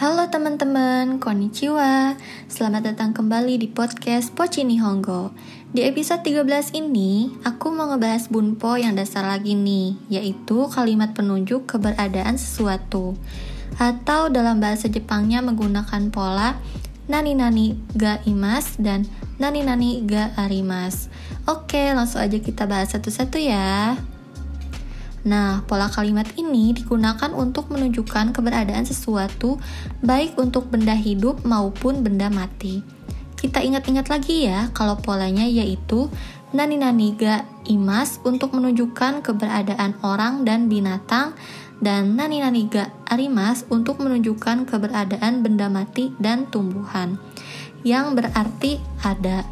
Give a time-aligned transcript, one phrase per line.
[0.00, 2.16] Halo teman-teman, konnichiwa.
[2.48, 5.28] Selamat datang kembali di podcast Pochini Honggo.
[5.76, 11.68] Di episode 13 ini, aku mau ngebahas bunpo yang dasar lagi nih, yaitu kalimat penunjuk
[11.68, 13.12] keberadaan sesuatu.
[13.76, 16.56] Atau dalam bahasa Jepangnya menggunakan pola
[17.04, 19.04] nani-nani ga imas dan
[19.36, 21.12] nani-nani ga arimas.
[21.44, 24.00] Oke, langsung aja kita bahas satu-satu ya.
[25.20, 29.60] Nah, pola kalimat ini digunakan untuk menunjukkan keberadaan sesuatu,
[30.00, 32.80] baik untuk benda hidup maupun benda mati.
[33.36, 36.08] Kita ingat-ingat lagi ya, kalau polanya yaitu
[36.56, 41.36] nani nani ga imas untuk menunjukkan keberadaan orang dan binatang,
[41.80, 47.20] dan nani nani ga arimas untuk menunjukkan keberadaan benda mati dan tumbuhan,
[47.84, 49.44] yang berarti ada.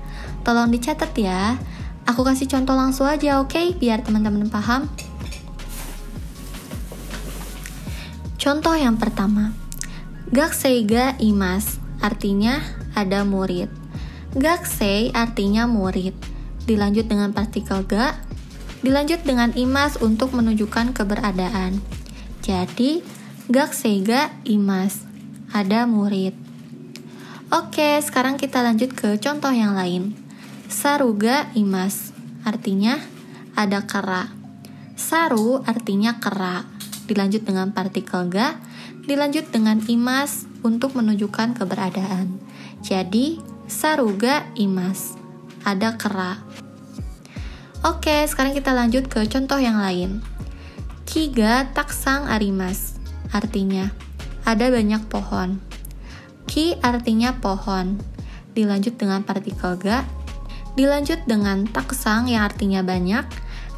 [0.45, 1.61] Tolong dicatat ya.
[2.09, 3.53] Aku kasih contoh langsung aja, oke?
[3.53, 3.77] Okay?
[3.77, 4.89] Biar teman-teman paham.
[8.49, 9.53] Contoh yang pertama,
[10.33, 12.65] Gaksei ga imas, artinya
[12.97, 13.69] ada murid.
[14.33, 16.17] Gaksei artinya murid.
[16.65, 18.17] Dilanjut dengan partikel ga,
[18.81, 21.77] dilanjut dengan imas untuk menunjukkan keberadaan.
[22.41, 23.05] Jadi,
[23.53, 25.05] Gaksei ga imas,
[25.53, 26.33] ada murid.
[27.53, 30.17] Oke, sekarang kita lanjut ke contoh yang lain.
[30.73, 32.17] Saruga imas,
[32.49, 32.97] artinya
[33.53, 34.33] ada kera.
[34.97, 36.78] Saru artinya kera
[37.09, 38.61] dilanjut dengan partikel ga,
[39.09, 42.37] dilanjut dengan imas untuk menunjukkan keberadaan.
[42.85, 45.17] Jadi, saruga imas,
[45.65, 46.39] ada kera.
[47.83, 50.21] Oke, sekarang kita lanjut ke contoh yang lain.
[51.09, 53.01] Kiga taksang arimas,
[53.33, 53.89] artinya
[54.45, 55.61] ada banyak pohon.
[56.45, 58.01] Ki artinya pohon,
[58.53, 60.05] dilanjut dengan partikel ga,
[60.77, 63.25] dilanjut dengan taksang yang artinya banyak,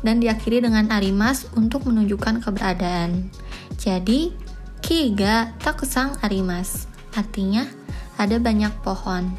[0.00, 3.28] dan diakhiri dengan arimas untuk menunjukkan keberadaan.
[3.76, 4.32] Jadi,
[4.80, 7.68] kiga takusang arimas, artinya
[8.16, 9.32] ada banyak pohon.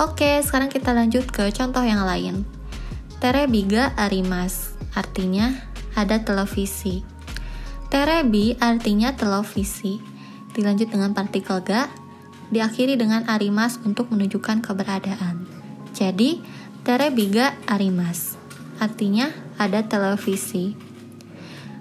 [0.00, 2.44] Oke, sekarang kita lanjut ke contoh yang lain.
[3.20, 5.52] Terebiga arimas, artinya
[5.94, 7.04] ada televisi.
[7.92, 10.00] Terebi artinya televisi.
[10.52, 11.88] Dilanjut dengan partikel ga,
[12.52, 15.44] diakhiri dengan arimas untuk menunjukkan keberadaan.
[15.92, 16.40] Jadi,
[16.84, 18.41] terebiga arimas
[18.82, 19.30] artinya
[19.62, 20.74] ada televisi.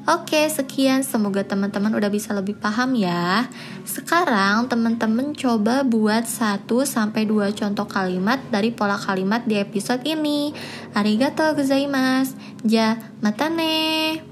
[0.09, 1.05] Oke, sekian.
[1.05, 3.45] Semoga teman-teman udah bisa lebih paham ya.
[3.85, 10.57] Sekarang teman-teman coba buat 1 sampai 2 contoh kalimat dari pola kalimat di episode ini.
[10.97, 12.33] Arigatou gozaimasu.
[12.65, 14.30] Ja, mata ne.